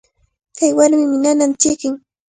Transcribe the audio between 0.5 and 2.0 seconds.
Kay warmimi nananta chiqnin.